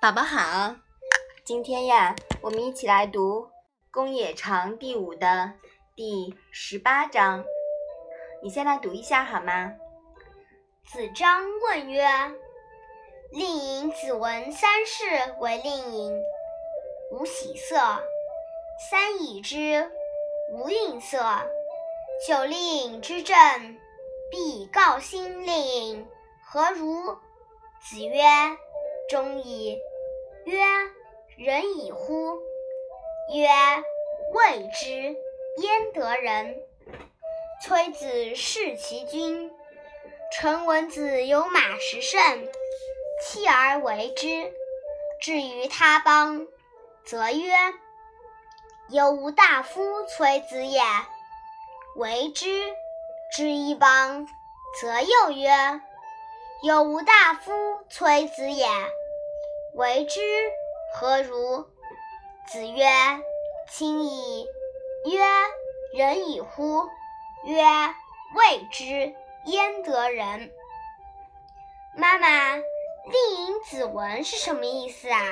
[0.00, 0.74] 宝宝好，
[1.44, 3.42] 今天呀，我们一起来读
[3.90, 5.52] 《公冶长》第五的
[5.94, 7.44] 第十八章。
[8.42, 9.74] 你先来读一下好吗？
[10.86, 12.08] 子张问曰
[13.30, 15.04] ：“令尹子闻三世
[15.38, 16.18] 为令尹，
[17.12, 17.76] 无喜色；
[18.90, 19.92] 三已之，
[20.54, 21.18] 无愠色。
[22.26, 23.36] 九令之政，
[24.30, 26.08] 必告新令，
[26.42, 27.18] 何如？”
[27.84, 28.22] 子曰
[29.10, 29.78] ：“忠矣。”
[30.44, 30.58] 曰
[31.36, 32.38] ：“仁矣乎！”
[33.34, 33.48] 曰
[34.32, 34.90] ：“未之，
[35.58, 36.56] 焉得仁？”
[37.62, 39.52] 崔子弑其君。
[40.32, 42.48] 臣闻子有马十乘，
[43.22, 44.52] 弃而为之。
[45.20, 46.46] 至于他邦，
[47.04, 47.52] 则曰
[48.88, 50.80] ：“有无大夫崔子也，
[51.96, 52.46] 为之。”
[53.36, 54.26] 至一邦，
[54.80, 55.50] 则又曰
[56.62, 57.52] ：“有无大夫
[57.88, 58.66] 崔子也。”
[59.74, 60.20] 为之
[60.94, 61.64] 何如？
[62.52, 62.84] 子曰
[63.70, 64.46] ：“亲矣。”
[65.06, 65.20] 曰
[65.96, 66.88] ：“仁矣乎！”
[67.46, 67.62] 曰
[68.34, 69.14] ：“未之，
[69.46, 70.50] 焉得仁？”
[71.96, 75.22] 妈妈，令尹子文是什么意思啊？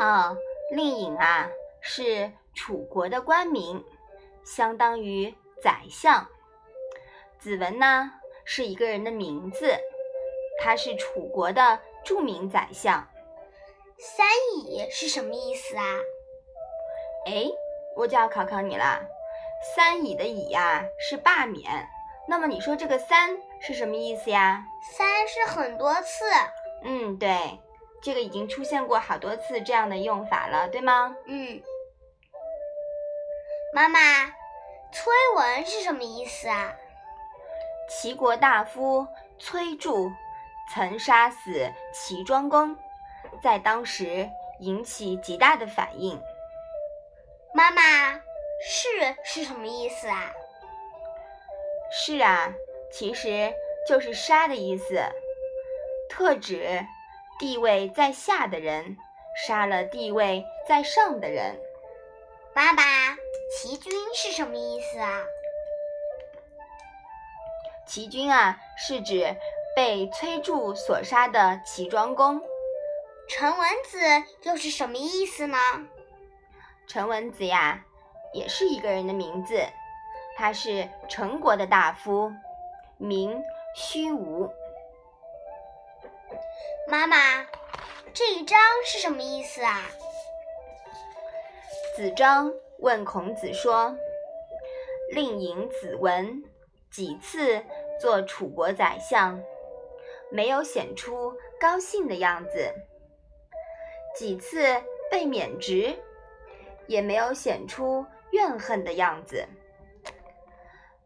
[0.00, 0.36] 哦，
[0.70, 1.48] 令尹啊，
[1.80, 3.84] 是楚国的官名，
[4.44, 6.26] 相当于宰相。
[7.38, 8.10] 子文呢，
[8.44, 9.78] 是一个人的名字，
[10.60, 11.80] 他是楚国的。
[12.08, 13.06] 著名宰相，
[13.98, 15.84] 三乙是什么意思啊？
[17.26, 17.44] 哎，
[17.96, 19.02] 我就要考考你了。
[19.76, 21.86] 三乙的乙呀是罢免，
[22.26, 24.64] 那么你说这个三是什么意思呀？
[24.90, 26.24] 三是很多次。
[26.82, 27.60] 嗯，对，
[28.02, 31.14] 这个已经出现过好多次这样的用法了，对吗？
[31.26, 31.62] 嗯。
[33.74, 33.98] 妈妈，
[34.92, 36.74] 崔文是什么意思啊？
[37.90, 39.06] 齐国大夫
[39.38, 40.10] 崔杼。
[40.70, 42.76] 曾杀死齐庄公，
[43.42, 44.28] 在当时
[44.60, 46.20] 引起极大的反应。
[47.54, 47.80] 妈妈，
[48.60, 48.88] 是
[49.24, 50.32] 是什么意思啊？
[51.90, 52.52] 是啊，
[52.92, 53.52] 其实
[53.88, 55.02] 就是杀的意思，
[56.10, 56.84] 特指
[57.38, 58.96] 地位在下的人
[59.46, 61.58] 杀了地位在上的人。
[62.54, 62.82] 妈妈，
[63.50, 65.24] 齐军是什么意思啊？
[67.86, 69.34] 齐军啊，是指。
[69.78, 72.42] 被崔杼所杀的齐庄公，
[73.28, 74.00] 陈文子
[74.42, 75.56] 又是什么意思呢？
[76.88, 77.84] 陈文子呀，
[78.32, 79.62] 也是一个人的名字，
[80.36, 82.32] 他是陈国的大夫，
[82.96, 83.40] 名
[83.76, 84.50] 虚无。
[86.88, 87.46] 妈妈，
[88.12, 89.84] 这一章是什么意思啊？
[91.94, 93.96] 子张问孔子说
[95.14, 96.42] ：“令尹子文
[96.90, 97.64] 几次
[98.00, 99.40] 做楚国宰相？”
[100.30, 102.74] 没有显出高兴的样子，
[104.14, 104.62] 几次
[105.10, 105.94] 被免职，
[106.86, 109.46] 也没有显出怨恨的样子。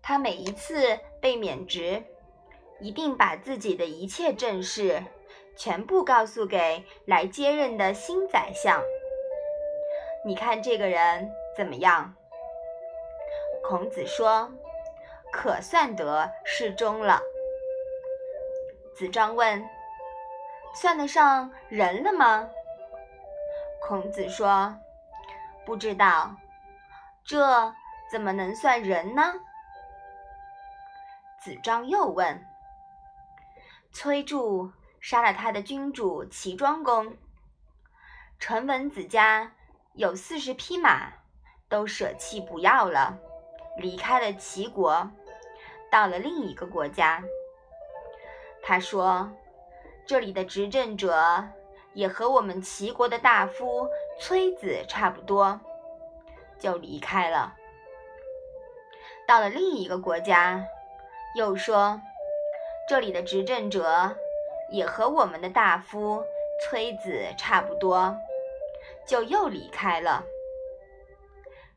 [0.02, 2.02] 他每一次被免职，
[2.80, 5.04] 一定把自己的一切政事
[5.56, 8.82] 全部告诉给来接任的新宰相。
[10.24, 12.14] 你看这个人怎么样？
[13.62, 14.52] 孔子说
[15.32, 17.22] ：“可算得是忠了。”
[18.94, 19.68] 子张问
[20.74, 22.48] ：“算得上人了吗？”
[23.88, 24.78] 孔子说
[25.64, 26.36] ：“不知道，
[27.24, 27.74] 这
[28.10, 29.34] 怎么能算人呢？”
[31.40, 32.46] 子张又问
[33.92, 37.16] ：“崔杼杀了他的君主齐庄公，
[38.38, 39.52] 陈文子家
[39.94, 41.14] 有四十匹马，
[41.68, 43.18] 都舍弃不要了，
[43.78, 45.10] 离开了齐国，
[45.90, 47.24] 到了另一个国家。”
[48.64, 49.28] 他说
[50.06, 51.44] ：“这里的执政者
[51.94, 53.88] 也和我们齐国的大夫
[54.20, 55.60] 崔子差不多，
[56.60, 57.56] 就离开了。
[59.26, 60.64] 到了另一个国家，
[61.36, 62.00] 又说
[62.88, 64.16] 这里的执政者
[64.70, 66.22] 也和我们的大夫
[66.64, 68.16] 崔子差不多，
[69.04, 70.24] 就又离开了。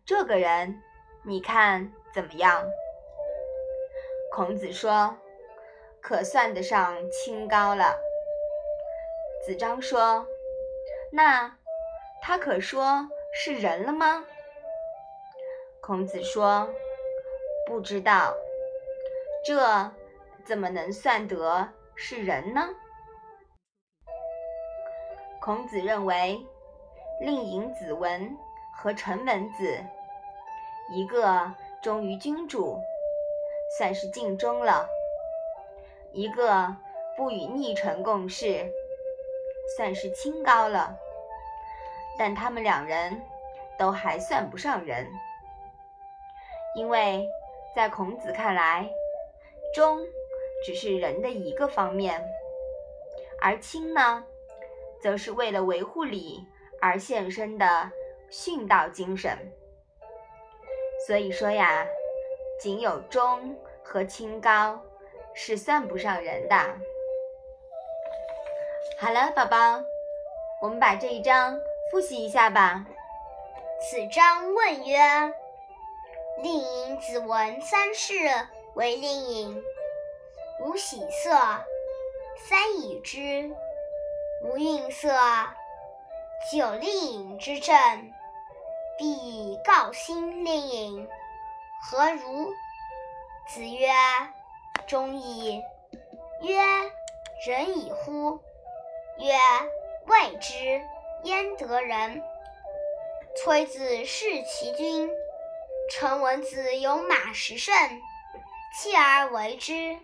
[0.06, 0.80] 这个人，
[1.24, 2.63] 你看怎么样？”
[4.31, 5.18] 孔子说。
[6.07, 8.00] 可算得上清高了。
[9.44, 10.28] 子张说
[11.12, 11.57] ：“那
[12.22, 14.24] 他可说是人了吗？”
[15.81, 16.69] 孔子说
[17.66, 18.36] ：“不知道，
[19.44, 19.92] 这
[20.46, 22.69] 怎么能算得是人呢？”
[25.42, 26.40] 孔子认为，
[27.19, 28.38] 令尹子文
[28.78, 29.84] 和陈文子，
[30.94, 31.51] 一个
[31.81, 32.80] 忠于君主，
[33.80, 34.88] 算是尽忠了。
[36.15, 36.73] 一个
[37.17, 38.65] 不与逆臣共事，
[39.75, 40.97] 算是清高了。
[42.17, 43.21] 但他们两人
[43.77, 45.06] 都还算不上人，
[46.73, 47.27] 因为
[47.75, 48.89] 在孔子看来，
[49.73, 50.00] 忠
[50.65, 52.23] 只是人的一个方面，
[53.41, 54.23] 而清呢，
[55.01, 56.47] 则是为了维护礼
[56.79, 57.91] 而献身的
[58.31, 59.38] 殉道精神。
[61.06, 61.85] 所以说呀，
[62.62, 63.53] 仅有忠
[63.83, 64.81] 和清高
[65.36, 66.56] 是算不上人的。
[68.98, 69.84] 好了，宝宝，
[70.62, 71.60] 我们把这一章
[71.92, 72.86] 复习一下吧。
[73.82, 74.98] 此章问曰
[76.42, 78.14] ：“令尹子闻三世
[78.76, 79.64] 为令尹，
[80.62, 81.30] 无喜色，
[82.38, 83.52] 三已之，
[84.44, 85.14] 无愠色。
[86.52, 87.76] 久令尹之政，
[88.98, 91.10] 必以告兴令尹，
[91.82, 92.50] 何如？”
[93.48, 93.90] 子曰
[94.88, 95.62] ：“忠矣。”
[96.42, 96.60] 曰
[97.48, 98.39] ：“仁矣乎？”
[99.19, 99.33] 曰
[100.07, 100.81] ：“未之，
[101.24, 102.22] 焉得仁？”
[103.38, 105.10] 崔子弑其君，
[105.92, 107.74] 臣闻子有马十乘，
[108.77, 109.98] 弃而为之。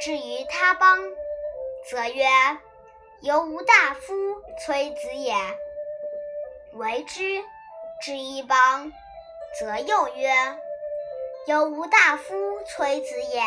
[0.00, 0.98] 至于他邦，
[1.90, 2.26] 则曰
[3.22, 4.14] ：“犹吾大夫
[4.58, 5.34] 崔子也，
[6.74, 7.42] 为之。”
[8.02, 8.92] 至一邦，
[9.60, 10.30] 则又曰
[11.46, 13.40] ：“犹吾大夫崔子也，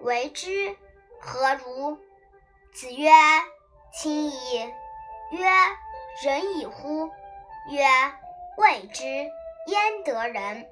[0.00, 0.76] 为之。”
[1.20, 1.98] 何如？
[2.72, 3.10] 子曰。
[3.92, 4.72] 亲矣。
[5.32, 5.48] 曰：
[6.24, 7.10] 仁矣乎？
[7.70, 7.84] 曰：
[8.56, 10.66] 未之，焉得仁？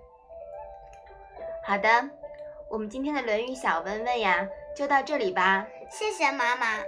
[1.64, 2.10] 好的，
[2.70, 5.66] 我们今天的《论语》小问问呀，就到这里吧。
[5.90, 6.78] 谢谢妈妈。